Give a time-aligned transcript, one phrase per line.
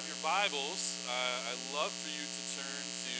[0.00, 3.16] have your Bibles, uh, I'd love for you to turn to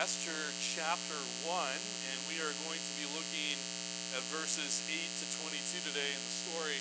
[0.00, 0.40] Esther
[0.72, 3.60] chapter 1, and we are going to be looking
[4.16, 6.80] at verses 8 to 22 today in the story.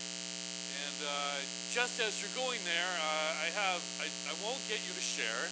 [0.88, 1.43] And uh,
[1.75, 5.43] just as you're going there, uh, I have, I, I, won't get you to share,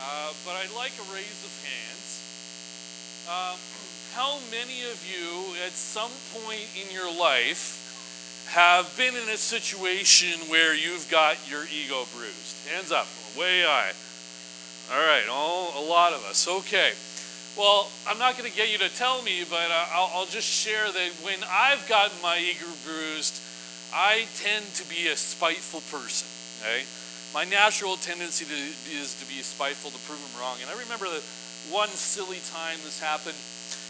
[0.00, 2.08] uh, but I'd like a raise of hands.
[3.28, 3.60] Um,
[4.16, 7.85] how many of you at some point in your life
[8.46, 12.68] have been in a situation where you've got your ego bruised?
[12.68, 13.06] Hands up,
[13.38, 13.92] way high.
[14.94, 16.46] All right, all, a lot of us.
[16.46, 16.92] Okay.
[17.56, 20.46] Well, I'm not going to get you to tell me, but uh, I'll, I'll just
[20.46, 23.40] share that when I've gotten my ego bruised,
[23.94, 26.28] I tend to be a spiteful person.
[26.60, 26.84] Okay?
[27.32, 28.58] My natural tendency to,
[28.92, 30.56] is to be spiteful, to prove them wrong.
[30.60, 31.24] And I remember that
[31.72, 33.36] one silly time this happened.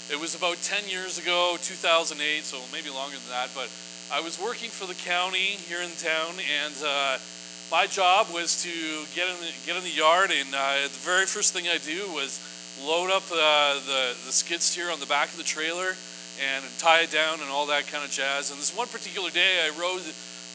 [0.09, 2.15] It was about 10 years ago, 2008,
[2.47, 3.67] so maybe longer than that, but
[4.13, 7.19] I was working for the county here in town, and uh,
[7.75, 8.71] my job was to
[9.19, 10.31] get in the, get in the yard.
[10.31, 12.39] And uh, the very first thing I do was
[12.87, 15.99] load up uh, the the skid steer on the back of the trailer
[16.39, 18.51] and tie it down and all that kind of jazz.
[18.55, 20.07] And this one particular day, I rode,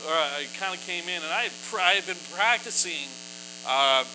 [0.08, 3.04] or I kind of came in, and I had, I had been practicing
[3.68, 4.08] uh,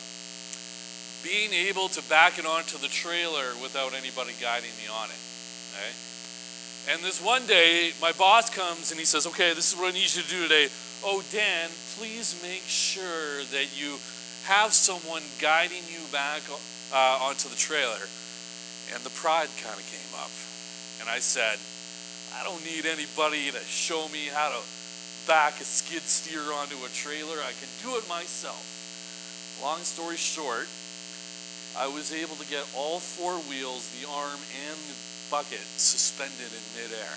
[1.21, 5.21] being able to back it onto the trailer without anybody guiding me on it.
[5.77, 5.93] Okay?
[6.89, 9.99] And this one day, my boss comes and he says, Okay, this is what I
[9.99, 10.69] need you to do today.
[11.03, 13.99] Oh, Dan, please make sure that you
[14.47, 16.43] have someone guiding you back
[16.95, 18.07] uh, onto the trailer.
[18.95, 20.31] And the pride kind of came up.
[21.03, 21.59] And I said,
[22.39, 24.63] I don't need anybody to show me how to
[25.27, 27.43] back a skid steer onto a trailer.
[27.43, 28.63] I can do it myself.
[29.59, 30.71] Long story short,
[31.75, 36.65] I was able to get all four wheels, the arm, and the bucket suspended in
[36.77, 37.15] midair.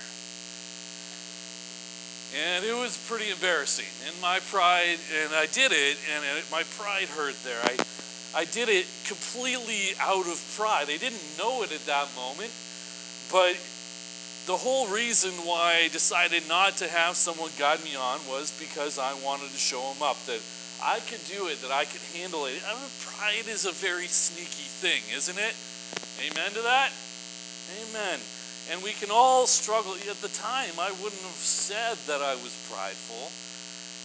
[2.30, 3.90] And it was pretty embarrassing.
[4.06, 7.58] And my pride, and I did it, and it, my pride hurt there.
[7.64, 7.74] I,
[8.34, 10.86] I did it completely out of pride.
[10.88, 12.54] I didn't know it at that moment,
[13.32, 13.58] but
[14.46, 18.98] the whole reason why I decided not to have someone guide me on was because
[18.98, 20.40] I wanted to show them up that
[20.82, 22.62] I could do it, that I could handle it.
[22.66, 25.54] I mean, pride is a very sneaky thing, isn't it?
[26.30, 26.90] Amen to that?
[27.70, 28.18] Amen.
[28.70, 29.94] And we can all struggle.
[30.08, 33.30] At the time, I wouldn't have said that I was prideful.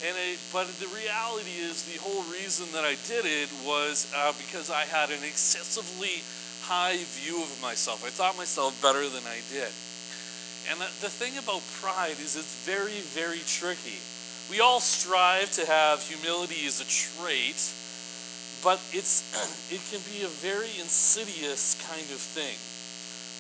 [0.04, 4.34] And it, but the reality is, the whole reason that I did it was uh,
[4.38, 6.22] because I had an excessively
[6.66, 8.04] high view of myself.
[8.06, 9.72] I thought myself better than I did.
[10.70, 14.02] And the, the thing about pride is it's very, very tricky.
[14.50, 17.62] We all strive to have humility as a trait,
[18.66, 19.30] but it's,
[19.74, 22.58] it can be a very insidious kind of thing.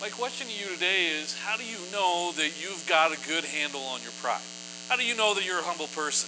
[0.01, 3.45] My question to you today is how do you know that you've got a good
[3.45, 4.43] handle on your pride?
[4.89, 6.27] How do you know that you're a humble person?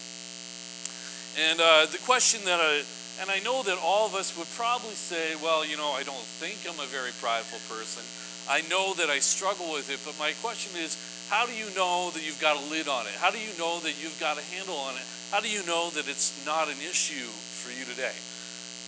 [1.36, 2.88] And uh, the question that I,
[3.20, 6.24] and I know that all of us would probably say, well, you know, I don't
[6.40, 8.08] think I'm a very prideful person.
[8.48, 10.96] I know that I struggle with it, but my question is,
[11.28, 13.20] how do you know that you've got a lid on it?
[13.20, 15.04] How do you know that you've got a handle on it?
[15.30, 17.28] How do you know that it's not an issue
[17.60, 18.16] for you today?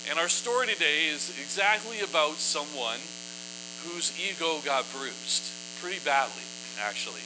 [0.08, 3.04] And our story today is exactly about someone
[3.88, 5.44] whose ego got bruised
[5.82, 6.44] pretty badly,
[6.84, 7.24] actually.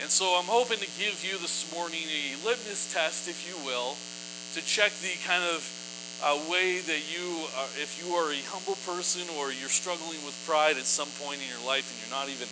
[0.00, 3.96] And so I'm hoping to give you this morning a litmus test, if you will,
[4.56, 5.60] to check the kind of
[6.24, 10.36] uh, way that you, are, if you are a humble person or you're struggling with
[10.48, 12.48] pride at some point in your life and you're not even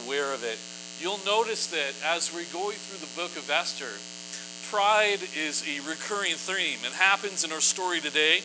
[0.00, 0.56] aware of it,
[1.00, 3.92] you'll notice that as we're going through the book of Esther,
[4.72, 6.80] pride is a recurring theme.
[6.84, 8.40] It happens in our story today.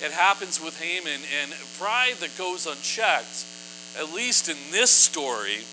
[0.00, 1.50] It happens with Haman, and
[1.80, 3.47] pride that goes unchecked
[3.96, 5.64] at least in this story,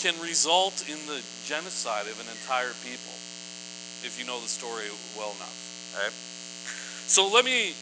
[0.00, 3.14] can result in the genocide of an entire people,
[4.02, 5.94] if you know the story well enough.
[5.94, 6.10] Okay?
[7.06, 7.74] So let me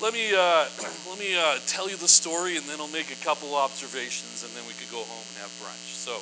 [0.00, 0.66] let me uh,
[1.10, 4.52] let me uh, tell you the story, and then I'll make a couple observations, and
[4.54, 5.96] then we could go home and have brunch.
[5.96, 6.14] So,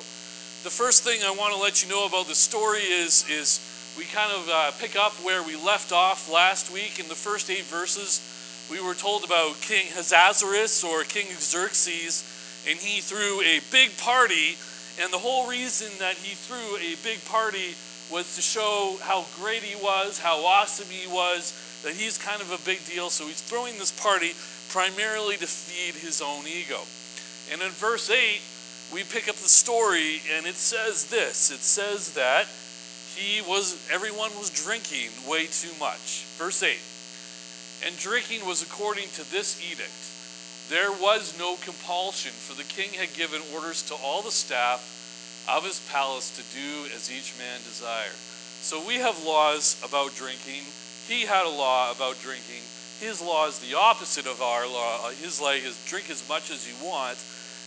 [0.63, 3.61] the first thing I want to let you know about the story is is
[3.97, 7.49] we kind of uh, pick up where we left off last week in the first
[7.49, 8.23] eight verses.
[8.71, 14.57] We were told about King Ahasuerus or King Xerxes and he threw a big party.
[15.01, 17.75] And the whole reason that he threw a big party
[18.11, 21.53] was to show how great he was, how awesome he was,
[21.83, 23.09] that he's kind of a big deal.
[23.09, 24.33] So he's throwing this party
[24.69, 26.81] primarily to feed his own ego.
[27.51, 28.41] And in verse 8,
[28.93, 32.47] we pick up the story, and it says this it says that
[33.19, 36.79] he was everyone was drinking way too much verse 8
[37.85, 40.08] and drinking was according to this edict
[40.69, 44.95] there was no compulsion, for the king had given orders to all the staff
[45.49, 48.15] of his palace to do as each man desired.
[48.61, 50.61] So we have laws about drinking.
[51.07, 52.61] He had a law about drinking.
[52.99, 55.09] His law is the opposite of our law.
[55.09, 57.17] His law is drink as much as you want.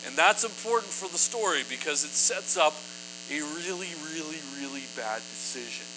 [0.05, 2.75] And that's important for the story because it sets up
[3.31, 5.87] a really, really, really bad decision.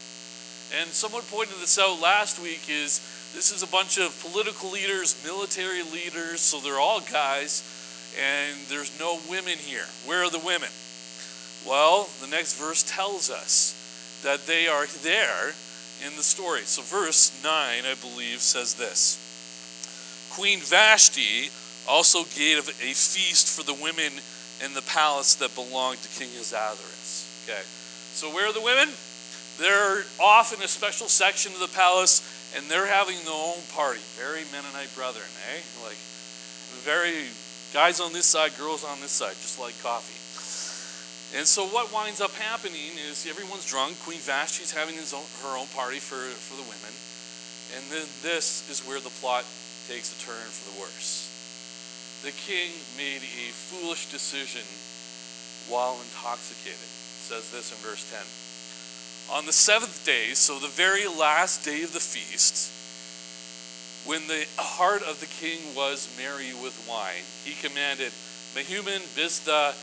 [0.81, 2.99] And someone pointed this out last week is
[3.37, 7.61] this is a bunch of political leaders, military leaders, so they're all guys,
[8.19, 9.85] and there's no women here.
[10.07, 10.71] Where are the women?
[11.69, 13.77] Well, the next verse tells us
[14.25, 15.53] that they are there
[16.01, 16.63] in the story.
[16.63, 19.21] So, verse 9, I believe, says this
[20.33, 21.51] Queen Vashti
[21.87, 24.17] also gave a feast for the women
[24.65, 27.45] in the palace that belonged to King Ahasuerus.
[27.45, 27.61] Okay,
[28.17, 28.89] so where are the women?
[29.59, 34.01] They're off in a special section of the palace and they're having their own party.
[34.17, 35.61] Very Mennonite brethren, eh?
[35.85, 36.01] Like,
[36.83, 37.29] very
[37.77, 40.17] guys on this side, girls on this side, just like coffee.
[41.37, 43.99] And so what winds up happening is everyone's drunk.
[44.07, 46.95] Queen Vashti's having own, her own party for, for the women.
[47.75, 49.45] And then this is where the plot
[49.91, 51.29] takes a turn for the worse.
[52.23, 54.65] The king made a foolish decision
[55.69, 56.79] while intoxicated.
[56.79, 58.23] It says this in verse 10.
[59.33, 62.71] On the seventh day, so the very last day of the feast,
[64.07, 68.13] when the heart of the king was merry with wine, he commanded
[68.55, 69.75] Mehuman, Biztha,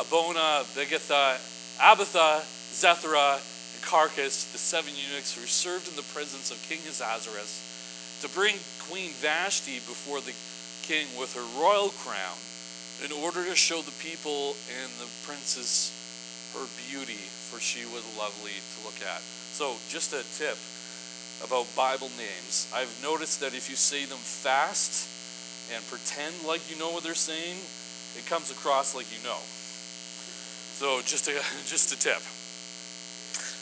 [0.00, 1.36] Abona, Begatha,
[1.78, 2.40] Abatha,
[2.72, 8.28] Zethra, and Carkas, the seven eunuchs who served in the presence of King Ahasuerus, to
[8.30, 8.56] bring
[8.88, 10.34] Queen Vashti before the
[10.82, 12.40] king with her royal crown
[13.04, 15.92] in order to show the people and the princes
[16.54, 19.20] her beauty, for she was lovely to look at.
[19.20, 20.56] So, just a tip
[21.44, 22.70] about Bible names.
[22.74, 25.08] I've noticed that if you say them fast
[25.74, 27.58] and pretend like you know what they're saying,
[28.16, 29.38] it comes across like you know.
[30.78, 31.32] So, just a,
[31.66, 32.22] just a tip.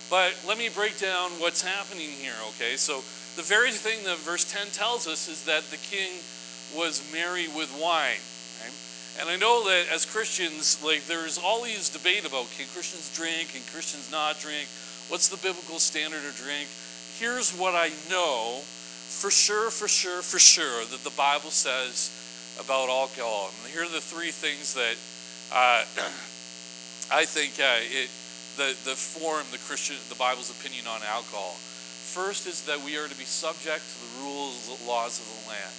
[0.08, 2.76] But let me break down what's happening here, okay?
[2.76, 3.02] So,
[3.36, 6.08] the very thing that verse 10 tells us is that the king
[6.74, 8.22] was merry with wine.
[9.20, 13.52] And I know that as Christians, like there's all these debate about can Christians drink,
[13.52, 14.68] can Christians not drink,
[15.08, 16.68] what's the biblical standard of drink.
[17.18, 18.60] Here's what I know
[19.06, 22.12] for sure, for sure, for sure that the Bible says
[22.60, 23.50] about alcohol.
[23.64, 24.96] And here are the three things that
[25.48, 25.86] uh,
[27.14, 28.10] I think uh, it,
[28.60, 31.56] the, the form the Christian, the Bible's opinion on alcohol.
[31.56, 35.72] First is that we are to be subject to the rules, laws of the land.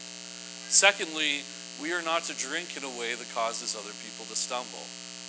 [0.71, 1.43] Secondly,
[1.81, 4.85] we are not to drink in a way that causes other people to stumble.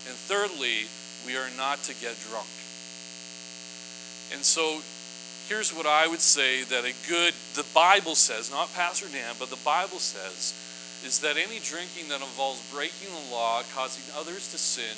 [0.09, 0.89] And thirdly,
[1.27, 2.49] we are not to get drunk.
[4.33, 4.81] And so
[5.49, 9.51] here's what I would say that a good, the Bible says, not Pastor Dan, but
[9.51, 10.53] the Bible says,
[11.05, 14.97] is that any drinking that involves breaking the law, causing others to sin,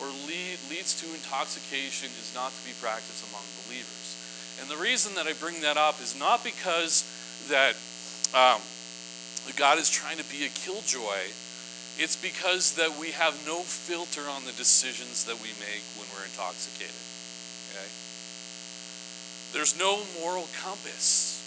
[0.00, 4.56] or lead, leads to intoxication is not to be practiced among believers.
[4.60, 7.04] And the reason that I bring that up is not because
[7.48, 7.76] that
[8.32, 8.60] um,
[9.56, 11.30] God is trying to be a killjoy,
[11.98, 16.24] it's because that we have no filter on the decisions that we make when we're
[16.24, 17.02] intoxicated.
[17.70, 17.88] Okay?
[19.52, 21.38] There's no moral compass.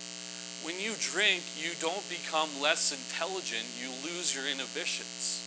[0.62, 5.42] When you drink, you don't become less intelligent, you lose your inhibitions.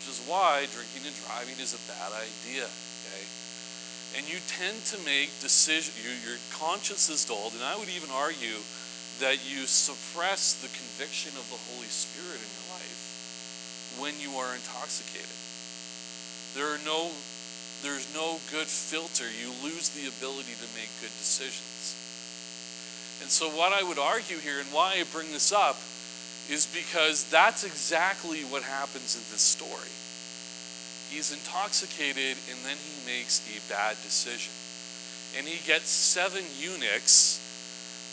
[0.00, 2.66] Which is why drinking and driving is a bad idea.
[2.66, 3.24] Okay?
[4.16, 8.60] And you tend to make decisions, your conscience is dulled, and I would even argue
[9.20, 13.02] that you suppress the conviction of the Holy Spirit in your life
[13.98, 15.36] when you are intoxicated.
[16.54, 17.10] There are no
[17.82, 19.26] there's no good filter.
[19.26, 21.98] You lose the ability to make good decisions.
[23.20, 25.74] And so what I would argue here and why I bring this up
[26.46, 29.90] is because that's exactly what happens in this story.
[31.10, 34.54] He's intoxicated and then he makes a bad decision.
[35.36, 37.41] And he gets seven eunuchs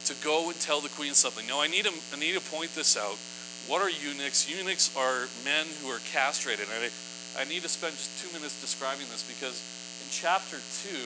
[0.10, 1.46] to go and tell the queen something.
[1.46, 3.18] Now, I need to, I need to point this out.
[3.70, 4.50] What are eunuchs?
[4.50, 6.66] Eunuchs are men who are castrated.
[6.66, 9.62] And I, I need to spend just two minutes describing this because
[10.02, 10.98] in chapter 2,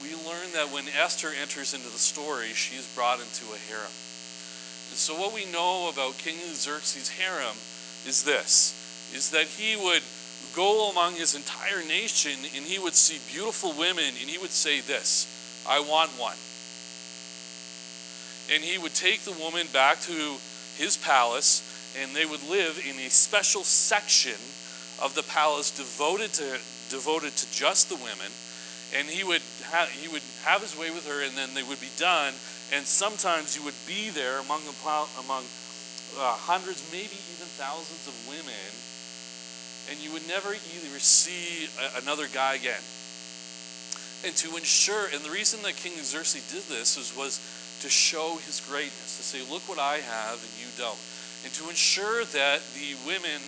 [0.00, 3.92] we learn that when Esther enters into the story, she's brought into a harem.
[4.88, 7.60] And so what we know about King Xerxes' harem
[8.08, 8.72] is this,
[9.12, 10.02] is that he would
[10.56, 14.80] go among his entire nation and he would see beautiful women and he would say
[14.80, 15.28] this,
[15.68, 16.40] I want one
[18.50, 20.36] and he would take the woman back to
[20.76, 21.62] his palace,
[22.00, 24.38] and they would live in a special section
[25.02, 26.58] of the palace devoted to
[26.90, 28.30] devoted to just the women.
[28.90, 31.80] And he would ha- he would have his way with her, and then they would
[31.80, 32.34] be done.
[32.72, 34.74] And sometimes you would be there among the
[35.22, 35.44] among
[36.18, 38.70] uh, hundreds, maybe even thousands of women,
[39.90, 42.82] and you would never either see a- another guy again.
[44.26, 47.40] And to ensure, and the reason that King Xerxes did this was, was
[47.80, 50.98] to show his greatness, to say, look what I have and you don't.
[51.44, 53.40] and to ensure that the women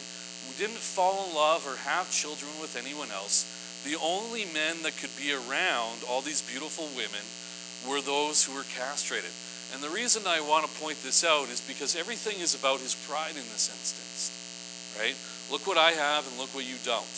[0.58, 3.44] didn't fall in love or have children with anyone else,
[3.84, 7.24] the only men that could be around all these beautiful women
[7.88, 9.32] were those who were castrated.
[9.74, 12.94] And the reason I want to point this out is because everything is about his
[12.94, 14.30] pride in this instance,
[15.00, 15.16] right?
[15.50, 17.16] Look what I have and look what you don't.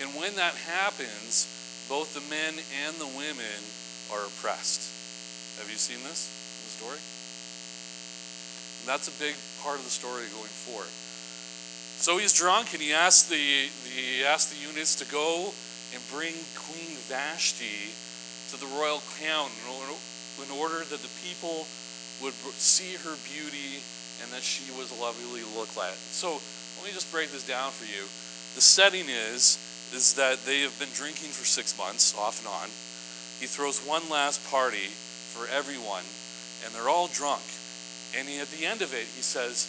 [0.00, 1.48] And when that happens,
[1.88, 3.58] both the men and the women
[4.12, 4.93] are oppressed.
[5.58, 7.00] Have you seen this the story?
[8.82, 10.90] And that's a big part of the story going forward.
[12.04, 15.54] So he's drunk and he asks the, the, he asks the eunuchs to go
[15.94, 17.94] and bring Queen Vashti
[18.52, 19.48] to the royal crown
[20.42, 21.66] in order that the people
[22.20, 23.80] would see her beauty
[24.22, 25.94] and that she was lovely to look at.
[25.94, 26.40] So
[26.76, 28.04] let me just break this down for you.
[28.54, 29.58] The setting is
[29.94, 32.66] is that they have been drinking for six months, off and on.
[33.38, 34.90] He throws one last party
[35.34, 36.06] for everyone,
[36.62, 37.42] and they're all drunk.
[38.14, 39.66] And he, at the end of it, he says,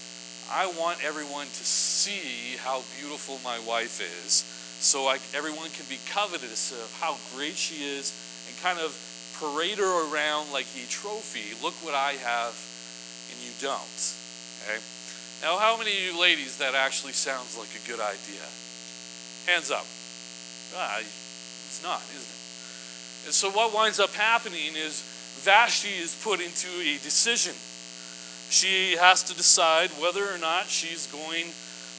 [0.54, 4.46] I want everyone to see how beautiful my wife is,
[4.78, 8.14] so I, everyone can be covetous of how great she is,
[8.46, 8.94] and kind of
[9.42, 11.58] parade her around like a trophy.
[11.66, 12.54] Look what I have,
[13.34, 14.04] and you don't.
[14.64, 14.78] Okay?
[15.42, 18.46] Now, how many of you ladies that actually sounds like a good idea?
[19.50, 19.86] Hands up.
[20.78, 22.42] Ah, it's not, isn't it?
[23.26, 25.02] And so what winds up happening is
[25.44, 27.54] Vashti is put into a decision.
[28.50, 31.46] She has to decide whether or not she's going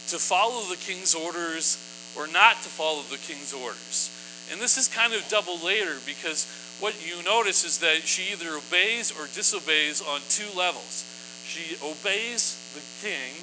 [0.09, 1.76] to follow the king's orders
[2.16, 4.12] or not to follow the king's orders.
[4.50, 6.47] And this is kind of double layered because
[6.81, 11.05] what you notice is that she either obeys or disobeys on two levels.
[11.45, 13.35] She obeys the king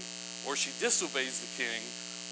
[0.47, 1.81] or she disobeys the king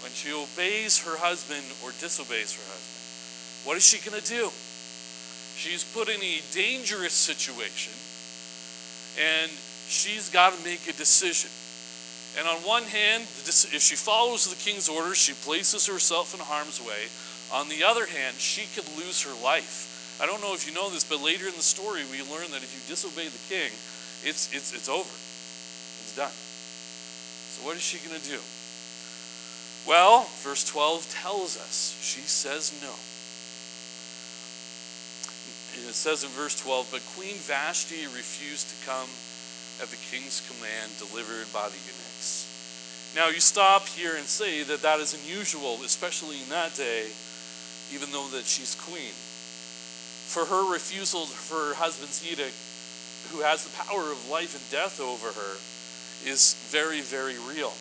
[0.02, 3.02] when she obeys her husband or disobeys her husband.
[3.68, 4.50] What is she going to do?
[5.62, 7.94] She's put in a dangerous situation
[9.14, 9.46] and
[9.86, 11.54] she's got to make a decision.
[12.34, 16.82] And on one hand, if she follows the king's orders, she places herself in harm's
[16.82, 17.06] way.
[17.54, 20.18] On the other hand, she could lose her life.
[20.20, 22.66] I don't know if you know this, but later in the story, we learn that
[22.66, 23.70] if you disobey the king,
[24.26, 25.06] it's, it's, it's over.
[25.06, 26.34] It's done.
[26.34, 28.42] So, what is she going to do?
[29.86, 32.90] Well, verse 12 tells us she says no.
[35.76, 39.08] And it says in verse 12, But Queen Vashti refused to come
[39.80, 43.12] at the king's command delivered by the eunuchs.
[43.16, 47.08] Now, you stop here and say that that is unusual, especially in that day,
[47.92, 49.12] even though that she's queen.
[50.32, 52.56] For her refusal for her husband's edict,
[53.30, 55.54] who has the power of life and death over her,
[56.24, 57.72] is very, very real.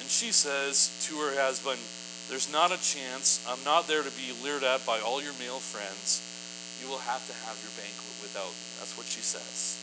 [0.00, 1.80] And she says to her husband,
[2.28, 3.44] There's not a chance.
[3.48, 6.35] I'm not there to be leered at by all your male friends.
[6.82, 8.66] You will have to have your banquet without me.
[8.78, 9.80] That's what she says.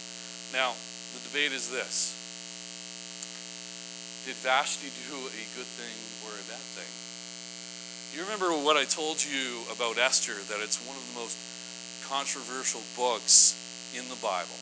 [0.54, 0.78] Now,
[1.18, 2.14] the debate is this
[4.26, 6.92] Did Vashti do a good thing or a bad thing?
[8.14, 11.34] You remember what I told you about Esther, that it's one of the most
[12.06, 13.58] controversial books
[13.98, 14.60] in the Bible.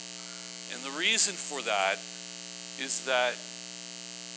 [0.71, 1.99] And the reason for that
[2.79, 3.35] is that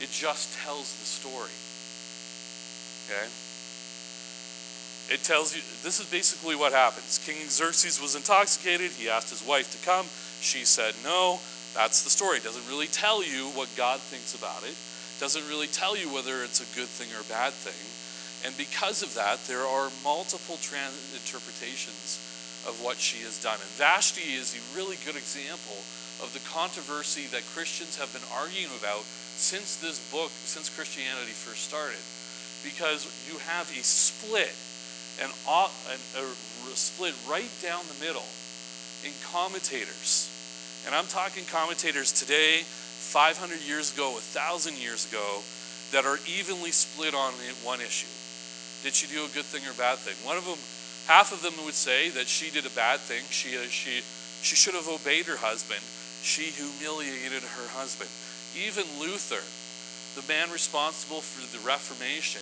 [0.03, 1.55] it just tells the story.
[3.07, 3.31] Okay?
[5.09, 7.21] It tells you, this is basically what happens.
[7.25, 8.91] King Xerxes was intoxicated.
[8.91, 10.05] He asked his wife to come.
[10.41, 11.39] She said no.
[11.75, 12.37] That's the story.
[12.37, 14.73] It doesn't really tell you what God thinks about it.
[14.73, 15.19] it.
[15.19, 17.77] Doesn't really tell you whether it's a good thing or a bad thing.
[18.43, 22.19] And because of that, there are multiple trans- interpretations
[22.67, 23.57] of what she has done.
[23.61, 25.77] And Vashti is a really good example
[26.23, 29.03] of the controversy that Christians have been arguing about
[29.35, 32.01] since this book, since Christianity first started,
[32.63, 34.55] because you have a split,
[35.21, 35.31] and
[36.75, 38.25] split right down the middle
[39.03, 40.31] in commentators.
[40.85, 45.41] And I'm talking commentators today, 500 years ago, 1,000 years ago,
[45.91, 48.11] that are evenly split on one issue.
[48.83, 50.13] Did she do a good thing or a bad thing?
[50.27, 50.59] One of them,
[51.07, 53.23] half of them would say that she did a bad thing.
[53.29, 54.03] She, uh, she,
[54.45, 55.81] she should have obeyed her husband.
[56.21, 58.09] She humiliated her husband.
[58.53, 59.41] Even Luther,
[60.19, 62.41] the man responsible for the Reformation,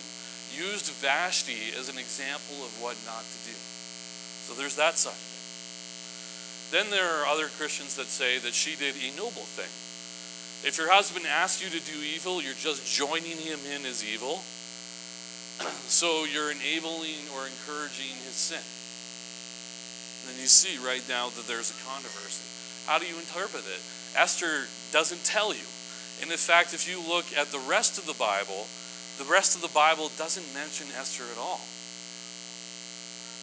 [0.56, 3.56] used Vashti as an example of what not to do.
[4.46, 5.34] So there's that side of it.
[6.70, 9.70] Then there are other Christians that say that she did a noble thing.
[10.66, 14.40] If your husband asks you to do evil, you're just joining him in his evil.
[15.86, 18.64] so you're enabling or encouraging his sin.
[20.24, 22.42] And then you see right now that there's a controversy.
[22.88, 23.82] How do you interpret it?
[24.16, 25.68] Esther doesn't tell you.
[26.22, 28.66] And in fact, if you look at the rest of the Bible,
[29.18, 31.60] the rest of the Bible doesn't mention Esther at all.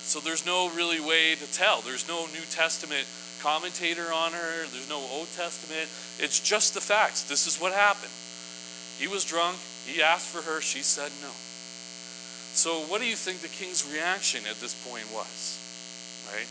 [0.03, 1.81] So there's no really way to tell.
[1.81, 3.07] There's no New Testament
[3.41, 5.89] commentator on her, there's no Old Testament.
[6.19, 7.23] It's just the facts.
[7.23, 8.11] This is what happened.
[8.99, 9.57] He was drunk.
[9.85, 10.61] He asked for her.
[10.61, 11.33] She said no.
[12.53, 15.57] So, what do you think the king's reaction at this point was?
[16.29, 16.45] Right?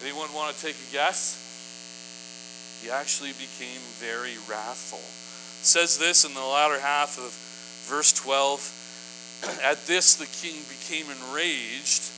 [0.00, 1.44] Anyone want to take a guess?
[2.80, 5.02] He actually became very wrathful.
[5.62, 7.32] Says this in the latter half of
[7.88, 8.60] verse 12.
[9.64, 12.10] At this, the king became enraged,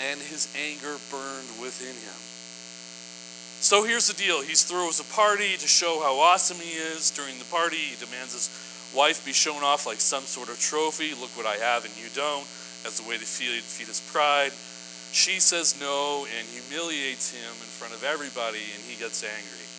[0.00, 2.20] and his anger burned within him.
[3.60, 4.40] So here's the deal.
[4.40, 7.10] He throws a party to show how awesome he is.
[7.10, 8.48] During the party, he demands his
[8.96, 11.12] wife be shown off like some sort of trophy.
[11.12, 12.48] Look what I have and you don't,
[12.88, 14.52] as a way to feed, feed his pride.
[15.12, 19.69] She says no and humiliates him in front of everybody, and he gets angry.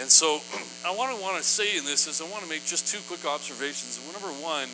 [0.00, 0.40] And so,
[0.86, 3.00] I want to want to say in this is I want to make just two
[3.08, 4.00] quick observations.
[4.12, 4.68] Number one,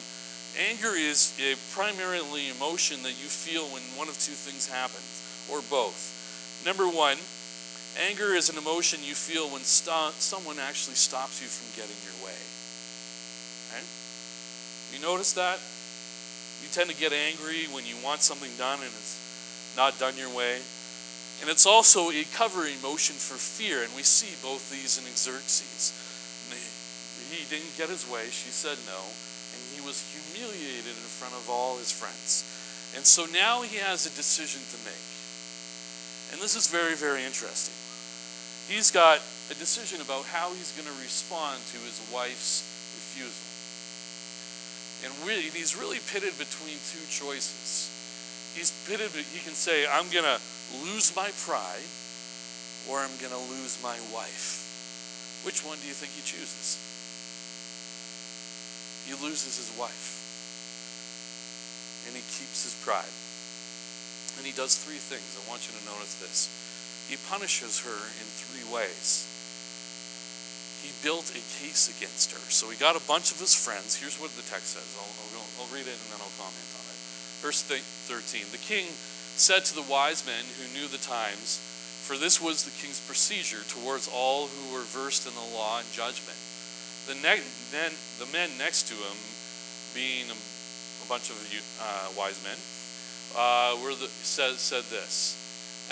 [0.57, 5.07] anger is a primarily emotion that you feel when one of two things happens,
[5.51, 6.63] or both.
[6.65, 7.19] Number one,
[7.99, 12.39] anger is an emotion you feel when someone actually stops you from getting your way.
[13.75, 13.87] Right?
[14.95, 15.59] You notice that?
[16.63, 20.31] You tend to get angry when you want something done and it's not done your
[20.35, 20.59] way.
[21.41, 25.95] And it's also a covering motion for fear, and we see both these in Xerxes.
[27.31, 31.45] He didn't get his way, she said no, and he was humiliated in front of
[31.53, 32.43] all his friends.
[32.97, 35.09] And so now he has a decision to make.
[36.33, 37.77] And this is very, very interesting.
[38.73, 39.21] He's got
[39.53, 42.65] a decision about how he's going to respond to his wife's
[42.97, 43.45] refusal.
[45.05, 47.93] And really, he's really pitted between two choices
[48.59, 50.43] he's pitted, he can say, I'm going to
[50.85, 51.89] lose my pride
[52.89, 54.65] or I'm going to lose my wife.
[55.45, 56.81] Which one do you think he chooses?
[59.05, 60.21] He loses his wife.
[62.09, 63.13] And he keeps his pride.
[64.41, 65.37] And he does three things.
[65.37, 66.49] I want you to notice this.
[67.09, 69.25] He punishes her in three ways.
[70.85, 72.43] He built a case against her.
[72.49, 73.97] So he got a bunch of his friends.
[73.97, 74.89] Here's what the text says.
[74.97, 76.99] I'll, I'll, I'll read it and then I'll comment on it.
[77.45, 78.87] Verse 13 The king
[79.39, 81.63] said to the wise men who knew the times,
[82.07, 85.89] for this was the king's procedure towards all who were versed in the law and
[85.93, 86.37] judgment.
[87.07, 89.17] The, ne- then, the men next to him,
[89.95, 91.37] being a, a bunch of
[91.81, 92.57] uh, wise men,
[93.37, 95.37] uh, were the, said, said this.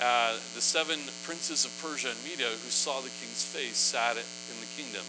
[0.01, 4.57] Uh, the seven princes of Persia and Media who saw the king's face sat in
[4.61, 5.05] the kingdom.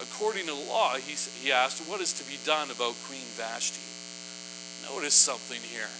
[0.00, 1.12] According to the law, he,
[1.44, 3.92] he asked, What is to be done about Queen Vashti?
[4.88, 5.90] notice something here.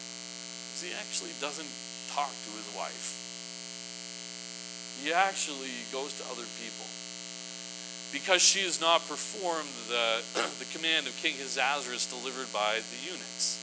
[0.80, 1.68] He actually doesn't
[2.14, 3.18] talk to his wife.
[5.02, 6.86] He actually goes to other people.
[8.12, 10.22] Because she has not performed the,
[10.60, 13.58] the command of King Ahasuerus delivered by the eunuchs.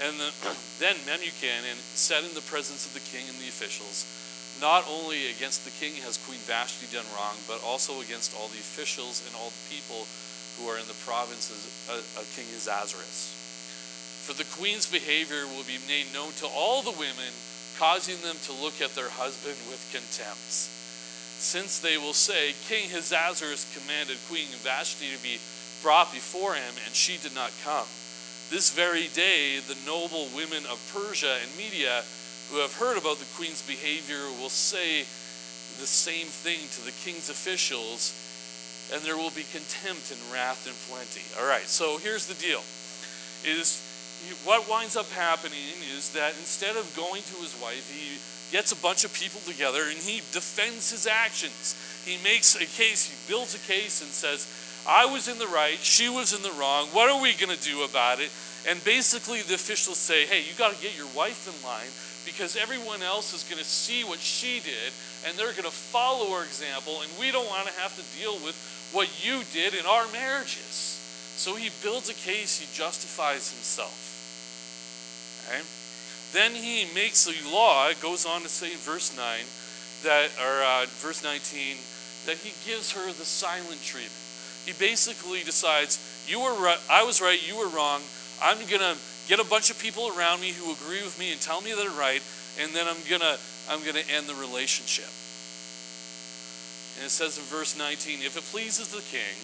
[0.00, 0.30] And the,
[0.80, 4.06] then Memucan said in the presence of the king and the officials,
[4.60, 8.60] not only against the king has Queen Vashti done wrong, but also against all the
[8.60, 10.06] officials and all the people
[10.56, 13.39] who are in the provinces of King Ahasuerus.
[14.26, 17.32] For the queen's behavior will be made known to all the women,
[17.78, 20.52] causing them to look at their husband with contempt.
[21.40, 25.40] Since they will say, King Ahasuerus commanded Queen Vashti to be
[25.82, 27.88] brought before him, and she did not come.
[28.50, 32.04] This very day, the noble women of Persia and Media
[32.50, 35.00] who have heard about the queen's behavior will say
[35.80, 38.12] the same thing to the king's officials,
[38.92, 41.22] and there will be contempt and wrath in plenty.
[41.40, 42.60] All right, so here's the deal.
[43.46, 43.80] Is
[44.44, 48.18] what winds up happening is that instead of going to his wife, he
[48.54, 51.76] gets a bunch of people together and he defends his actions.
[52.04, 54.48] He makes a case, he builds a case and says,
[54.88, 57.62] I was in the right, she was in the wrong, what are we going to
[57.62, 58.30] do about it?
[58.68, 61.88] And basically, the officials say, hey, you got to get your wife in line
[62.26, 64.92] because everyone else is going to see what she did
[65.26, 68.34] and they're going to follow her example, and we don't want to have to deal
[68.44, 68.56] with
[68.92, 70.99] what you did in our marriages.
[71.40, 73.96] So he builds a case, he justifies himself.
[75.48, 75.64] Okay?
[76.36, 79.24] Then he makes a law, it goes on to say in verse 9,
[80.04, 81.80] that, or uh, verse 19,
[82.28, 84.12] that he gives her the silent treatment.
[84.68, 85.96] He basically decides,
[86.28, 88.04] you were right, I was right, you were wrong.
[88.44, 91.40] I'm going to get a bunch of people around me who agree with me and
[91.40, 92.20] tell me they're right,
[92.60, 93.40] and then I'm going to
[93.72, 95.08] I'm going to end the relationship.
[97.00, 99.40] And it says in verse 19, if it pleases the king,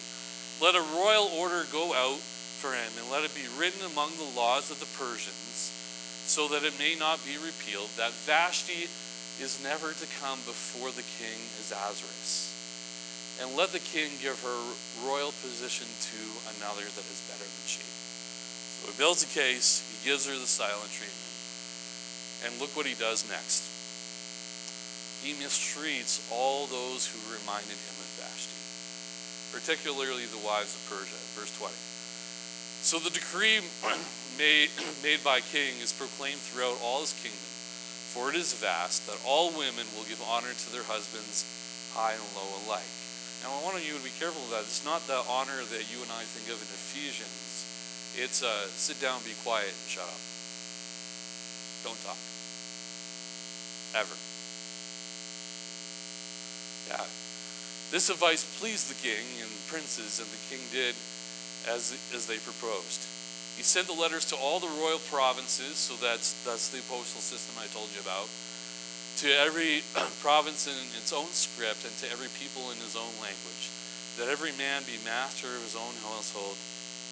[0.61, 2.19] let a royal order go out
[2.57, 5.73] for him, and let it be written among the laws of the Persians
[6.27, 8.91] so that it may not be repealed, that Vashti
[9.39, 12.51] is never to come before the king as Ahasuerus.
[13.39, 14.59] And let the king give her
[15.07, 16.21] royal position to
[16.57, 17.85] another that is better than she.
[17.85, 21.31] So he builds a case, he gives her the silent treatment.
[22.43, 23.63] And look what he does next.
[25.21, 28.06] He mistreats all those who reminded him.
[29.51, 31.19] Particularly the wives of Persia.
[31.37, 31.73] Verse 20.
[32.83, 33.59] So the decree
[34.41, 34.69] made,
[35.05, 37.49] made by king is proclaimed throughout all his kingdom,
[38.15, 41.43] for it is vast, that all women will give honor to their husbands,
[41.91, 42.87] high and low alike.
[43.43, 44.65] Now, I want you to be careful of that.
[44.65, 48.15] It's not the honor that you and I think of in Ephesians.
[48.17, 50.21] It's uh, sit down, be quiet, and shut up.
[51.85, 52.17] Don't talk.
[53.93, 54.17] Ever.
[56.89, 57.26] Yeah.
[57.91, 60.95] This advice pleased the king and the princes, and the king did
[61.71, 63.03] as, as they proposed.
[63.55, 67.55] He sent the letters to all the royal provinces, so that's, that's the postal system
[67.57, 68.27] I told you about
[69.17, 69.81] to every
[70.21, 73.73] province in its own script and to every people in his own language,
[74.21, 76.53] that every man be master of his own household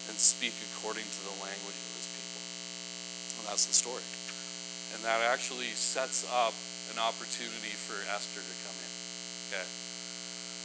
[0.06, 2.42] and speak according to the language of his people.
[3.42, 4.06] And that's the story.
[4.94, 6.54] And that actually sets up
[6.94, 8.92] an opportunity for Esther to come in.
[9.50, 9.66] Okay.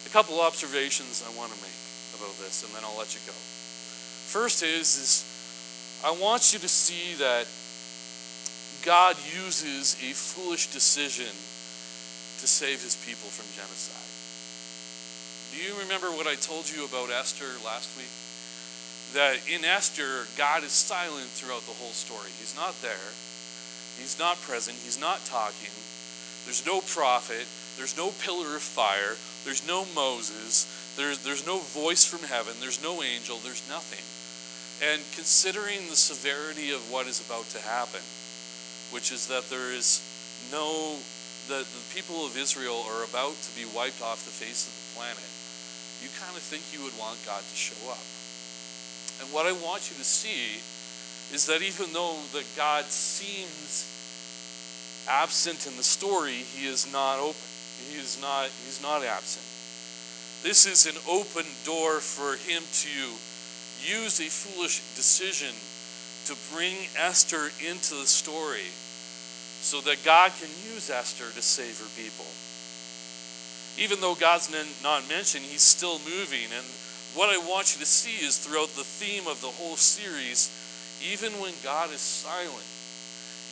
[0.05, 1.79] A couple observations I want to make
[2.17, 3.33] about this, and then I'll let you go.
[3.33, 5.11] First is, is
[6.05, 7.45] I want you to see that
[8.85, 14.09] God uses a foolish decision to save his people from genocide.
[15.53, 18.09] Do you remember what I told you about Esther last week?
[19.13, 22.31] That in Esther, God is silent throughout the whole story.
[22.39, 23.11] He's not there,
[23.99, 25.75] he's not present, he's not talking.
[26.47, 27.45] There's no prophet,
[27.77, 32.83] there's no pillar of fire, there's no Moses, there's, there's no voice from heaven, there's
[32.83, 34.03] no angel, there's nothing.
[34.81, 38.01] And considering the severity of what is about to happen,
[38.89, 40.01] which is that there is
[40.51, 40.97] no,
[41.47, 44.85] that the people of Israel are about to be wiped off the face of the
[44.97, 45.29] planet,
[46.01, 48.01] you kind of think you would want God to show up.
[49.21, 50.57] And what I want you to see
[51.33, 53.85] is that even though that God seems
[55.07, 57.50] absent in the story, he is not open.
[57.89, 59.45] He is not, he's not absent.
[60.43, 62.95] This is an open door for him to
[63.81, 65.53] use a foolish decision
[66.25, 68.69] to bring Esther into the story
[69.61, 72.25] so that God can use Esther to save her people.
[73.77, 74.49] Even though God's
[74.83, 76.49] not mentioned, he's still moving.
[76.53, 76.65] And
[77.13, 80.49] what I want you to see is throughout the theme of the whole series,
[81.05, 82.65] even when God is silent,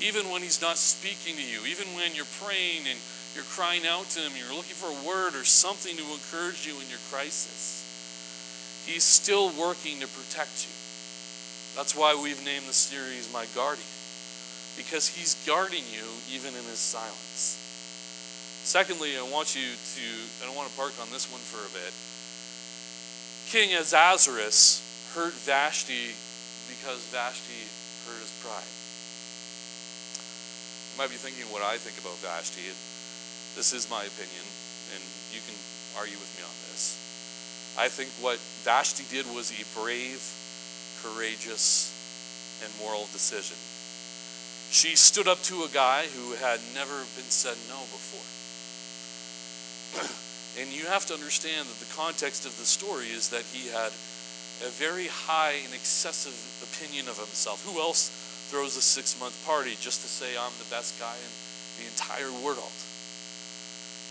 [0.02, 3.00] even when he's not speaking to you, even when you're praying and
[3.40, 6.76] you're crying out to him, you're looking for a word or something to encourage you
[6.76, 10.76] in your crisis, he's still working to protect you.
[11.80, 13.88] That's why we've named the series My Guardian,
[14.76, 17.56] because He's guarding you even in His silence.
[18.68, 20.08] Secondly, I want you to,
[20.44, 21.96] I don't want to park on this one for a bit.
[23.48, 24.84] King Ahasuerus
[25.16, 26.12] hurt Vashti
[26.68, 27.64] because Vashti
[28.04, 28.76] hurt his pride.
[30.92, 32.68] You might be thinking what I think about Vashti.
[33.60, 34.46] This is my opinion,
[34.96, 35.04] and
[35.36, 35.58] you can
[36.00, 36.96] argue with me on this.
[37.76, 40.24] I think what Vashti did was a brave
[41.02, 41.96] courageous,
[42.64, 43.56] and moral decision.
[44.72, 48.28] She stood up to a guy who had never been said no before.
[50.60, 53.92] and you have to understand that the context of the story is that he had
[54.62, 57.64] a very high and excessive opinion of himself.
[57.66, 58.12] Who else
[58.52, 61.32] throws a six month party just to say, I'm the best guy in
[61.80, 62.76] the entire world?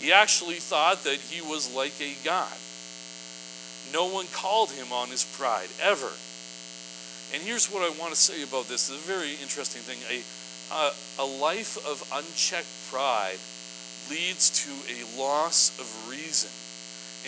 [0.01, 2.57] He actually thought that he was like a god.
[3.93, 6.11] No one called him on his pride, ever.
[7.35, 8.91] And here's what I want to say about this.
[8.91, 9.99] It's a very interesting thing.
[10.09, 10.23] A,
[10.75, 13.39] a, a life of unchecked pride
[14.11, 16.51] leads to a loss of reason.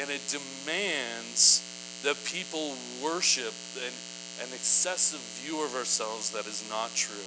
[0.00, 1.66] And it demands
[2.04, 3.92] that people worship an,
[4.40, 7.26] an excessive view of ourselves that is not true.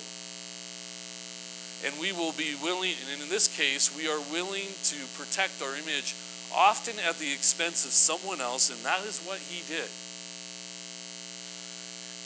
[1.86, 5.76] And we will be willing, and in this case, we are willing to protect our
[5.76, 6.16] image
[6.56, 9.90] often at the expense of someone else, and that is what he did.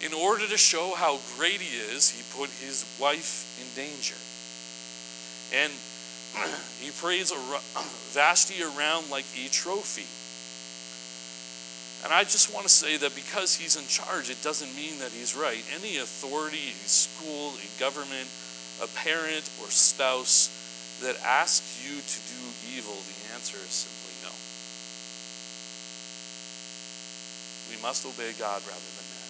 [0.05, 4.15] In order to show how great he is, he put his wife in danger.
[5.53, 5.73] And
[6.79, 7.31] he prays
[8.13, 10.05] Vashti around like a trophy.
[12.05, 15.09] And I just want to say that because he's in charge, it doesn't mean that
[15.11, 15.63] he's right.
[15.73, 18.29] Any authority, school, a government,
[18.81, 20.53] a parent, or spouse
[21.01, 22.41] that asks you to do
[22.77, 24.33] evil, the answer is simply no.
[27.69, 29.29] We must obey God rather than man.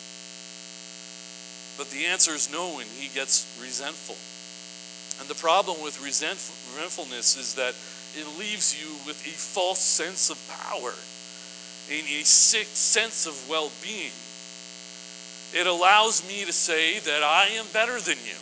[1.78, 4.16] but the answer is no, and he gets resentful.
[5.20, 7.76] And the problem with resentfulness is that
[8.16, 10.94] it leaves you with a false sense of power,
[11.92, 14.12] and a sick sense of well being.
[15.54, 18.36] It allows me to say that I am better than you.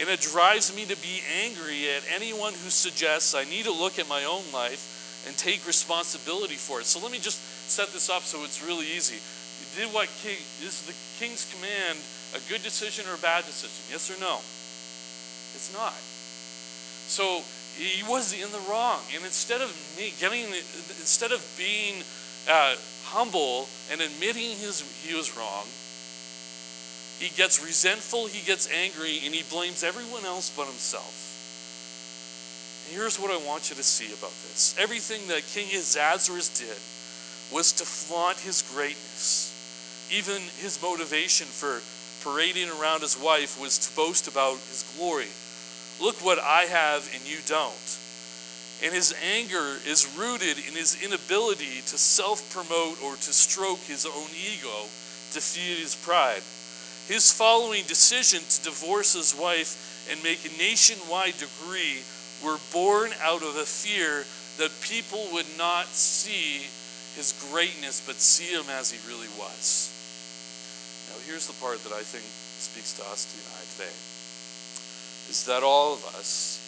[0.00, 3.98] And it drives me to be angry at anyone who suggests I need to look
[3.98, 6.86] at my own life and take responsibility for it.
[6.86, 9.18] So let me just set this up so it's really easy.
[9.18, 11.98] You did what king is the king's command
[12.34, 13.74] a good decision or a bad decision?
[13.90, 14.38] Yes or no?
[15.58, 15.96] It's not.
[17.08, 17.42] So
[17.78, 20.44] he was in the wrong, and instead of me getting,
[20.98, 22.02] instead of being
[22.50, 25.64] uh, humble and admitting his he was wrong,
[27.18, 31.26] he gets resentful, he gets angry, and he blames everyone else but himself.
[32.86, 36.78] And here's what I want you to see about this everything that King Ahasuerus did
[37.54, 39.54] was to flaunt his greatness.
[40.10, 41.82] Even his motivation for
[42.24, 45.28] parading around his wife was to boast about his glory.
[46.00, 47.98] Look what I have and you don't.
[48.82, 54.06] And his anger is rooted in his inability to self promote or to stroke his
[54.06, 54.86] own ego
[55.32, 56.42] to feed his pride.
[57.08, 62.04] His following decision to divorce his wife and make a nationwide decree
[62.44, 64.28] were born out of a fear
[64.60, 66.68] that people would not see
[67.16, 69.88] his greatness but see him as he really was.
[71.08, 72.28] Now, here's the part that I think
[72.60, 73.96] speaks to us tonight today
[75.32, 76.60] is that all of us,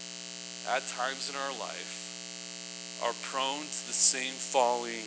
[0.73, 5.05] at times in our life, are prone to the same folly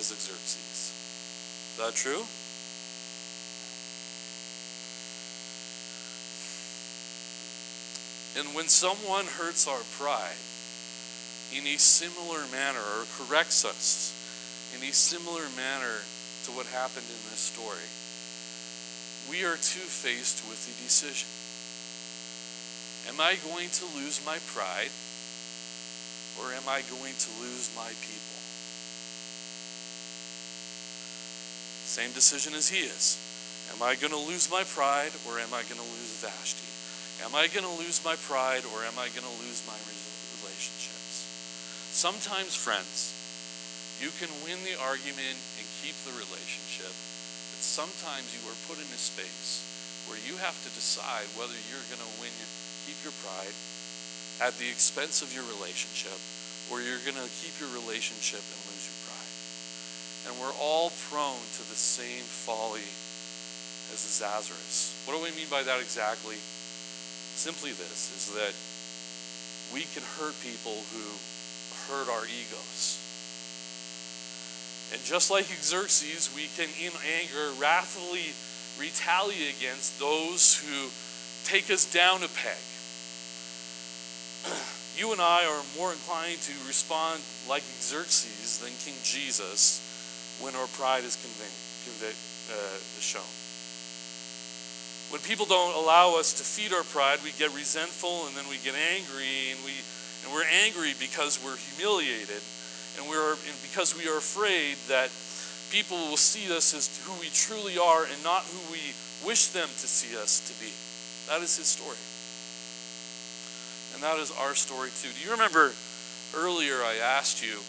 [0.00, 0.56] as Xerxes.
[0.56, 2.24] Is that true?
[8.36, 10.42] And when someone hurts our pride
[11.54, 14.10] in a similar manner or corrects us
[14.74, 16.02] in a similar manner
[16.44, 17.86] to what happened in this story,
[19.30, 21.30] we are too faced with the decision.
[23.06, 24.90] Am I going to lose my pride
[26.42, 28.38] or am I going to lose my people?
[31.86, 33.14] Same decision as he is.
[33.70, 36.73] Am I going to lose my pride or am I going to lose Vashti?
[37.22, 39.78] Am I going to lose my pride or am I going to lose my
[40.42, 41.28] relationships?
[41.94, 43.14] Sometimes, friends,
[44.02, 48.90] you can win the argument and keep the relationship, but sometimes you are put in
[48.90, 49.62] a space
[50.10, 52.34] where you have to decide whether you're going to win
[52.84, 53.56] keep your pride
[54.44, 56.18] at the expense of your relationship
[56.68, 59.32] or you're going to keep your relationship and lose your pride.
[60.28, 62.84] And we're all prone to the same folly
[63.92, 64.92] as Ahasuerus.
[65.04, 66.36] What do we mean by that exactly?
[67.34, 68.54] Simply this is that
[69.74, 71.04] we can hurt people who
[71.90, 73.00] hurt our egos.
[74.92, 78.30] And just like Xerxes, we can, in anger, wrathfully
[78.78, 80.90] retaliate against those who
[81.44, 82.62] take us down a peg.
[84.96, 87.18] You and I are more inclined to respond
[87.48, 89.82] like Xerxes than King Jesus
[90.40, 93.43] when our pride is convinced, uh, shown.
[95.14, 98.58] When people don't allow us to feed our pride, we get resentful and then we
[98.66, 99.70] get angry and we
[100.26, 102.42] and we're angry because we're humiliated
[102.98, 105.14] and we're and because we are afraid that
[105.70, 108.90] people will see us as who we truly are and not who we
[109.22, 110.74] wish them to see us to be.
[111.30, 112.02] That is his story.
[113.94, 115.14] And that is our story too.
[115.14, 115.70] Do you remember
[116.34, 117.62] earlier I asked you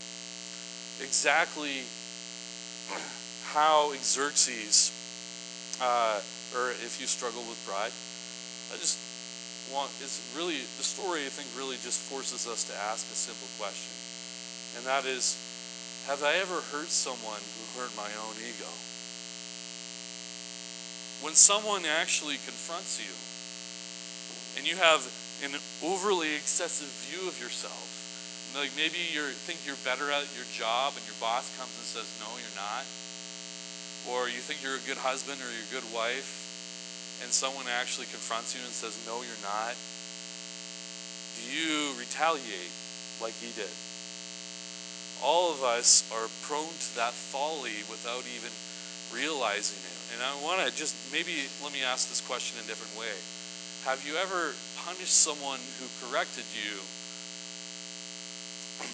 [0.97, 1.86] exactly
[3.53, 4.89] how Xerxes
[5.77, 7.91] uh, or if you struggle with pride.
[8.71, 8.97] I just
[9.69, 13.51] want, it's really, the story I think really just forces us to ask a simple
[13.59, 13.91] question.
[14.79, 15.35] And that is,
[16.07, 18.69] have I ever hurt someone who hurt my own ego?
[21.23, 23.13] When someone actually confronts you
[24.59, 25.01] and you have
[25.43, 30.93] an overly excessive view of yourself, like maybe you think you're better at your job
[30.95, 32.85] and your boss comes and says, no, you're not.
[34.07, 36.44] Or you think you're a good husband or you're a good wife
[37.23, 39.75] and someone actually confronts you and says, No, you're not,
[41.39, 42.73] do you retaliate
[43.21, 43.71] like he did?
[45.23, 48.51] All of us are prone to that folly without even
[49.12, 49.97] realizing it.
[50.15, 53.15] And I want to just maybe let me ask this question in a different way.
[53.88, 56.80] Have you ever punished someone who corrected you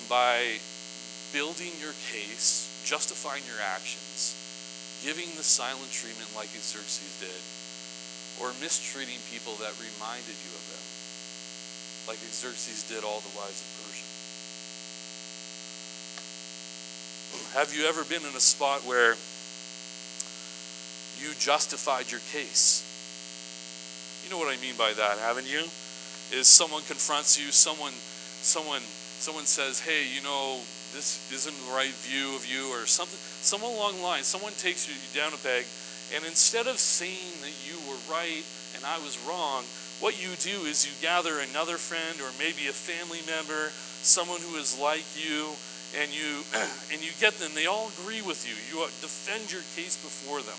[0.10, 0.60] by
[1.32, 4.36] building your case, justifying your actions,
[5.04, 7.42] giving the silent treatment like Xerxes did,
[8.39, 10.84] or mistreating people that reminded you of them,
[12.08, 14.08] like Xerxes did all the wives of Persia?
[17.58, 19.17] Have you ever been in a spot where
[21.20, 22.88] you justified your case?
[24.24, 25.67] You know what I mean by that, haven't you?
[26.32, 27.94] Is someone confronts you, someone,
[28.41, 28.82] someone,
[29.20, 30.62] someone says, "Hey, you know,
[30.94, 34.88] this isn't the right view of you," or something, someone along the line, someone takes
[34.88, 35.65] you down a peg
[36.15, 38.43] and instead of saying that you were right
[38.76, 39.63] and I was wrong,
[40.00, 43.71] what you do is you gather another friend or maybe a family member
[44.02, 45.50] someone who is like you,
[45.97, 46.41] and you
[46.91, 47.52] and you get them.
[47.54, 48.58] They all agree with you.
[48.69, 50.58] You uh, defend your case before them,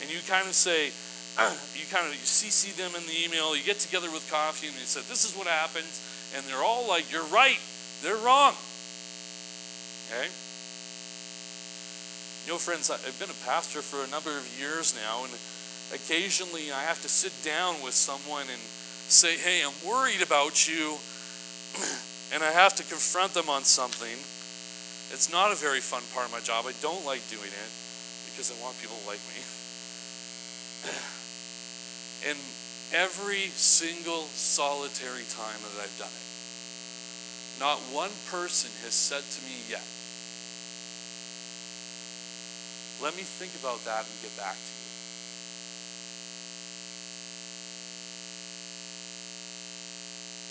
[0.00, 0.90] and you kind of say,
[1.76, 3.54] you kind of you CC them in the email.
[3.54, 5.88] You get together with coffee, and you said, "This is what happened,"
[6.34, 7.60] and they're all like, "You're right.
[8.02, 8.54] They're wrong."
[10.10, 10.28] Okay.
[12.46, 15.32] You know, friends, I've been a pastor for a number of years now, and
[15.92, 18.60] occasionally I have to sit down with someone and
[19.12, 20.96] say, Hey, I'm worried about you,
[22.32, 24.16] and I have to confront them on something.
[25.12, 26.64] It's not a very fun part of my job.
[26.66, 27.70] I don't like doing it
[28.32, 29.42] because I want people to like me.
[32.30, 32.38] and
[32.96, 36.26] every single solitary time that I've done it,
[37.60, 39.84] not one person has said to me yet,
[43.02, 44.80] let me think about that and get back to you.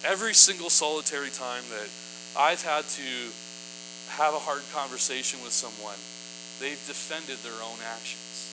[0.10, 1.90] Every single solitary time that
[2.38, 3.10] I've had to
[4.18, 5.98] have a hard conversation with someone,
[6.58, 8.50] they've defended their own actions.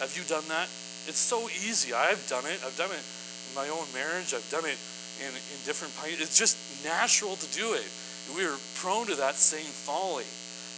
[0.00, 0.68] Have you done that?
[1.08, 1.94] It's so easy.
[1.94, 2.60] I've done it.
[2.66, 4.34] I've done it in my own marriage.
[4.34, 4.76] I've done it
[5.24, 7.88] in, in different It's just natural to do it.
[8.36, 10.26] We are prone to that same folly.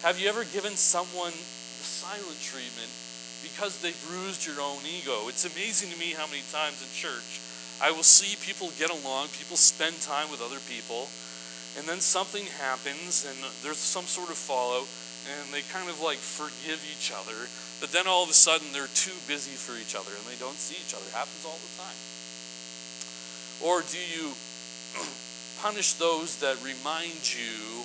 [0.06, 2.86] Have you ever given someone the silent treatment
[3.42, 5.26] because they bruised your own ego?
[5.26, 7.42] It's amazing to me how many times in church
[7.82, 11.10] I will see people get along, people spend time with other people,
[11.74, 13.34] and then something happens and
[13.66, 14.86] there's some sort of fallout,
[15.34, 17.50] and they kind of like forgive each other,
[17.82, 20.62] but then all of a sudden they're too busy for each other and they don't
[20.62, 21.10] see each other.
[21.10, 21.98] It happens all the time.
[23.66, 24.30] Or do you
[25.58, 27.82] punish those that remind you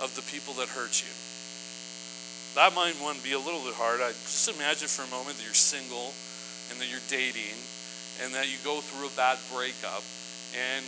[0.00, 1.10] of the people that hurt you?
[2.54, 4.00] That might one be a little bit hard.
[4.00, 6.10] I just imagine for a moment that you're single
[6.70, 7.54] and that you're dating
[8.22, 10.02] and that you go through a bad breakup.
[10.56, 10.82] And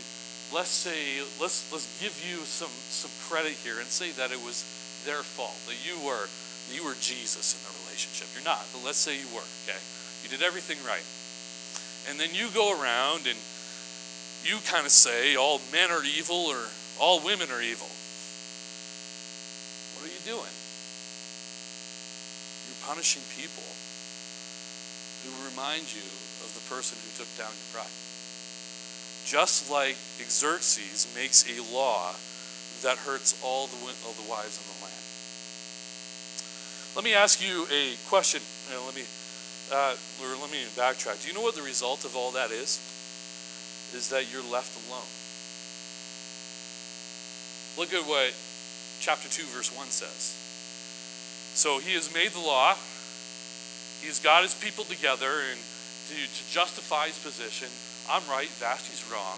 [0.51, 4.67] let's say let's let's give you some some credit here and say that it was
[5.07, 6.27] their fault that you were
[6.75, 8.27] you were Jesus in the relationship.
[8.35, 9.79] You're not but let's say you were okay?
[10.25, 11.07] You did everything right.
[12.11, 13.39] And then you go around and
[14.43, 16.67] you kind of say all men are evil or
[16.99, 17.89] all women are evil
[20.21, 20.55] you doing
[22.71, 23.67] you're punishing people
[25.25, 26.07] who remind you
[26.45, 27.97] of the person who took down your pride.
[29.27, 32.15] Just like Xerxes makes a law
[32.83, 35.05] that hurts all the, all the wives in the land.
[36.97, 38.41] Let me ask you a question.
[38.69, 39.05] You know, let me
[39.71, 41.23] uh, or let me backtrack.
[41.23, 42.81] Do you know what the result of all that is?
[43.95, 45.07] Is that you're left alone.
[47.79, 48.35] Look at what
[49.01, 50.37] chapter 2, verse 1 says.
[51.55, 52.77] So he has made the law,
[54.01, 57.69] He's got his people together and to, to justify his position.
[58.09, 59.37] I'm right, Vashti's wrong.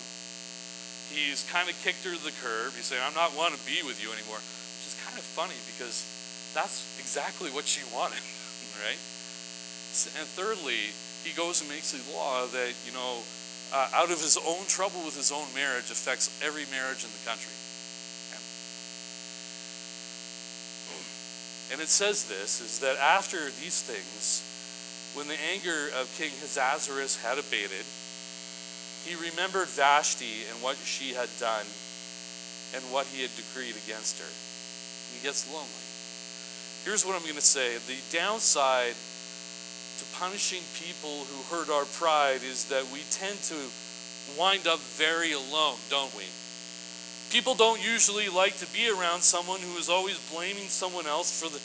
[1.10, 2.72] He's kind of kicked her to the curb.
[2.78, 5.58] He's saying, I'm not want to be with you anymore, which is kind of funny
[5.74, 6.06] because
[6.54, 8.22] that's exactly what she wanted,
[8.86, 9.02] right?
[10.16, 10.94] And thirdly,
[11.26, 13.20] he goes and makes a law that, you know,
[13.74, 17.24] uh, out of his own trouble with his own marriage affects every marriage in the
[17.26, 17.52] country.
[21.72, 24.44] And it says this is that after these things,
[25.16, 27.88] when the anger of King Ahasuerus had abated,
[29.08, 31.64] he remembered Vashti and what she had done
[32.76, 34.30] and what he had decreed against her.
[35.16, 35.84] He gets lonely.
[36.84, 42.44] Here's what I'm going to say the downside to punishing people who hurt our pride
[42.44, 43.56] is that we tend to
[44.36, 46.24] wind up very alone, don't we?
[47.32, 51.48] People don't usually like to be around someone who is always blaming someone else for
[51.48, 51.56] the,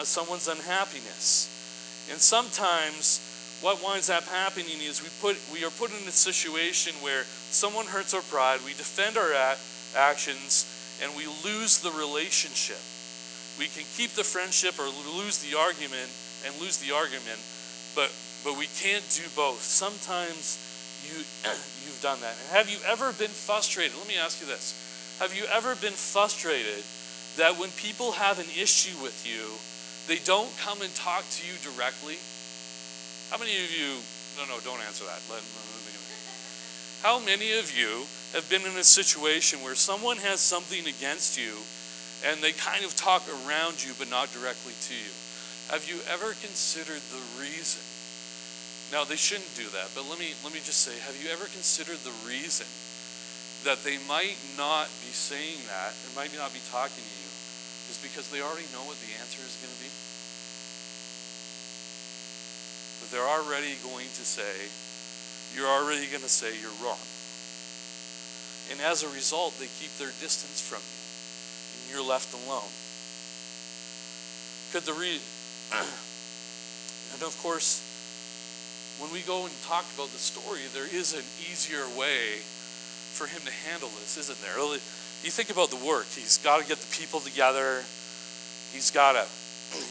[0.00, 1.46] uh, someone's unhappiness.
[2.10, 3.22] And sometimes
[3.62, 7.86] what winds up happening is we put we are put in a situation where someone
[7.86, 9.30] hurts our pride, we defend our
[9.94, 10.66] actions,
[10.98, 12.82] and we lose the relationship.
[13.62, 16.10] We can keep the friendship or lose the argument
[16.42, 17.38] and lose the argument,
[17.94, 18.10] but
[18.42, 19.62] but we can't do both.
[19.62, 20.58] Sometimes
[21.06, 21.14] you
[21.86, 22.34] you've done that.
[22.34, 23.94] And have you ever been frustrated?
[23.94, 24.90] Let me ask you this.
[25.22, 26.82] Have you ever been frustrated
[27.38, 29.54] that when people have an issue with you,
[30.10, 32.18] they don't come and talk to you directly.
[33.30, 34.02] How many of you,
[34.34, 35.22] no, no, don't answer that.
[35.30, 35.38] Let,
[37.06, 38.02] how many of you
[38.34, 41.54] have been in a situation where someone has something against you
[42.26, 45.12] and they kind of talk around you but not directly to you?
[45.70, 47.78] Have you ever considered the reason?
[48.90, 51.46] Now they shouldn't do that, but let me let me just say, have you ever
[51.54, 52.66] considered the reason
[53.64, 57.30] that they might not be saying that and might not be talking to you
[57.90, 59.90] is because they already know what the answer is going to be?
[63.02, 64.66] But they're already going to say,
[65.54, 67.02] you're already going to say you're wrong.
[68.70, 70.98] And as a result, they keep their distance from you.
[71.76, 72.72] And you're left alone.
[74.72, 75.20] Could the re
[77.12, 77.84] and of course,
[79.00, 82.40] when we go and talk about the story, there is an easier way
[83.12, 84.56] for him to handle this, isn't there?
[84.58, 86.08] You think about the work.
[86.10, 87.84] He's got to get the people together.
[88.72, 89.24] He's got to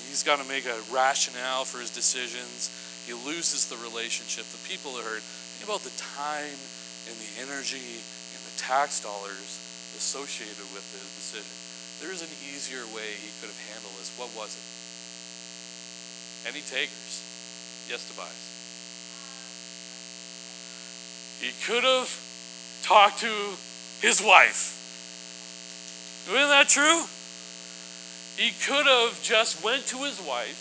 [0.10, 2.70] he's got to make a rationale for his decisions.
[3.06, 4.46] He loses the relationship.
[4.50, 5.24] The people are hurt.
[5.24, 6.58] Think about the time
[7.08, 8.02] and the energy
[8.34, 9.58] and the tax dollars
[9.98, 11.54] associated with the decision.
[12.02, 14.10] There is an easier way he could have handled this.
[14.18, 14.66] What was it?
[16.50, 17.22] Any takers?
[17.90, 18.52] Yes, Tobias.
[21.42, 22.10] He could have
[22.84, 23.34] talked to
[24.02, 24.78] his wife.
[26.28, 27.06] Isn't that true?
[28.38, 30.56] He could have just went to his wife,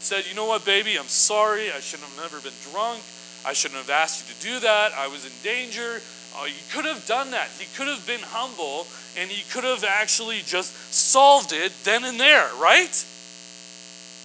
[0.00, 0.96] said, "You know what, baby?
[0.98, 1.72] I'm sorry.
[1.72, 3.02] I shouldn't have never been drunk.
[3.44, 4.92] I shouldn't have asked you to do that.
[4.92, 6.02] I was in danger."
[6.38, 7.48] Oh, he could have done that.
[7.58, 8.86] He could have been humble
[9.16, 12.92] and he could have actually just solved it then and there, right?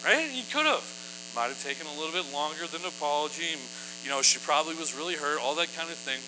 [0.04, 0.28] Right?
[0.28, 0.84] He could have.
[1.34, 3.56] Might have taken a little bit longer than an apology.
[4.04, 6.20] You know, she probably was really hurt, all that kind of thing.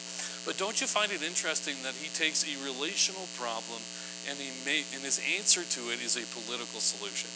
[0.44, 3.80] But don't you find it interesting that he takes a relational problem
[4.28, 7.30] and, he made, and his answer to it is a political solution?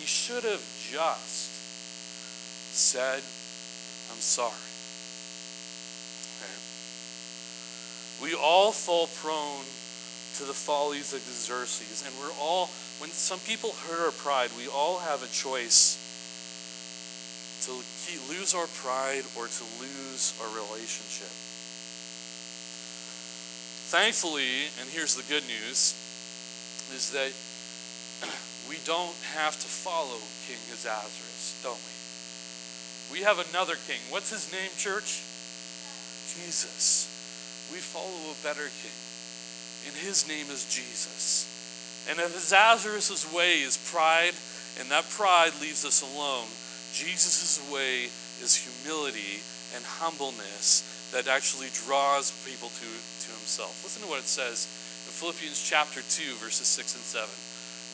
[0.00, 1.52] He should have just
[2.72, 3.20] said,
[4.10, 4.52] I'm sorry.
[8.22, 9.66] We all fall prone
[10.38, 12.70] to the follies of Xerxes, and we're all
[13.02, 15.98] when some people hurt our pride, we all have a choice
[17.62, 17.72] to
[18.28, 21.30] lose our pride or to lose our relationship.
[23.92, 25.94] Thankfully, and here's the good news,
[26.96, 27.30] is that
[28.68, 31.92] we don't have to follow King Ahasuerus, don't we?
[33.18, 34.00] We have another king.
[34.08, 35.20] What's his name, church?
[36.34, 37.06] Jesus.
[37.70, 38.96] We follow a better king,
[39.86, 41.46] and his name is Jesus.
[42.08, 42.32] And if
[43.32, 44.34] way is pride,
[44.80, 46.48] and that pride leaves us alone,
[46.92, 48.12] Jesus' way
[48.44, 49.40] is humility
[49.74, 53.80] and humbleness that actually draws people to, to himself.
[53.84, 54.68] Listen to what it says
[55.08, 57.28] in Philippians chapter 2, verses 6 and 7.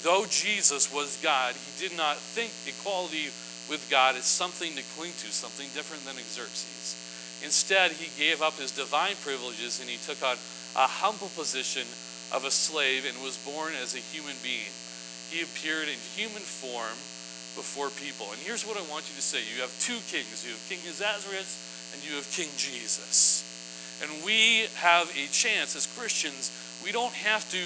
[0.03, 3.31] Though Jesus was God, he did not think equality
[3.67, 6.95] with God as something to cling to, something different than Xerxes.
[7.43, 10.39] Instead, he gave up his divine privileges and he took on
[10.75, 11.87] a humble position
[12.35, 14.71] of a slave and was born as a human being.
[15.31, 16.99] He appeared in human form
[17.57, 18.27] before people.
[18.33, 20.83] And here's what I want you to say you have two kings you have King
[20.85, 23.45] Ahasuerus and you have King Jesus.
[24.03, 27.63] And we have a chance as Christians, we don't have to,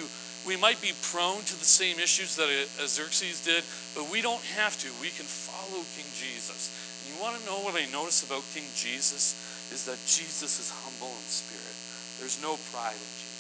[0.49, 2.49] we might be prone to the same issues that
[2.81, 3.63] Xerxes did,
[3.95, 4.89] but we don't have to.
[5.05, 6.73] We can follow King Jesus.
[7.05, 9.37] And you want to know what I notice about King Jesus?
[9.73, 11.77] Is that Jesus is humble in spirit.
[12.21, 13.33] There's no pride in Jesus.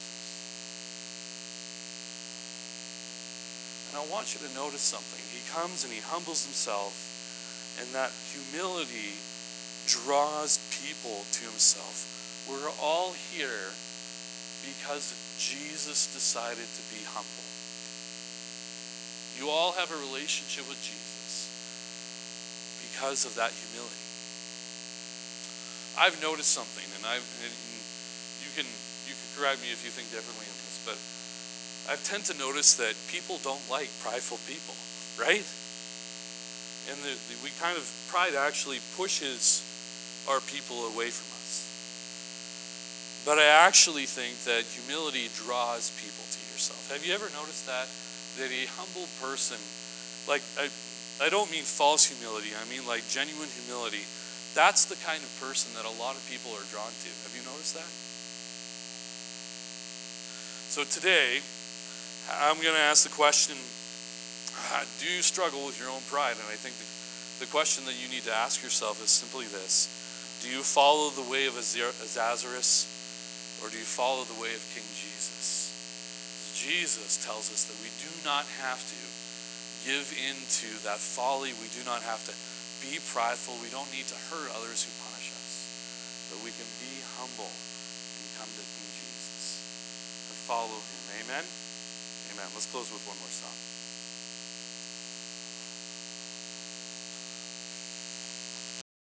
[3.92, 5.21] And I want you to notice something.
[5.52, 6.96] Comes and he humbles himself,
[7.76, 9.12] and that humility
[9.84, 12.08] draws people to himself.
[12.48, 13.68] We're all here
[14.64, 17.46] because Jesus decided to be humble.
[19.36, 21.50] You all have a relationship with Jesus
[22.88, 24.02] because of that humility.
[25.98, 27.52] I've noticed something, and I've and
[28.40, 28.68] you can
[29.04, 30.96] you can correct me if you think differently on this, but
[31.92, 34.78] I tend to notice that people don't like prideful people,
[35.18, 35.44] right?
[36.90, 39.64] And the, the, we kind of, pride actually pushes
[40.28, 41.64] our people away from us.
[43.24, 46.90] But I actually think that humility draws people to yourself.
[46.90, 47.86] Have you ever noticed that?
[48.40, 49.60] That a humble person,
[50.26, 50.68] like, I,
[51.22, 54.02] I don't mean false humility, I mean like genuine humility.
[54.54, 57.10] That's the kind of person that a lot of people are drawn to.
[57.24, 57.88] Have you noticed that?
[60.72, 61.40] So today,
[62.28, 63.56] I'm going to ask the question
[64.52, 66.36] Uh, do you struggle with your own pride?
[66.36, 66.88] And I think the,
[67.44, 69.88] the question that you need to ask yourself is simply this
[70.42, 72.92] Do you follow the way of Ahasuerus
[73.62, 75.70] or do you follow the way of King Jesus?
[76.58, 79.00] Jesus tells us that we do not have to
[79.86, 81.54] give in to that folly.
[81.58, 82.34] We do not have to
[82.82, 83.54] be prideful.
[83.62, 86.30] We don't need to hurt others who punish us.
[86.30, 89.62] But we can be humble and come to King Jesus
[90.30, 91.02] and follow him.
[91.22, 91.44] Amen?
[92.34, 92.48] Amen.
[92.54, 93.81] Let's close with one more song.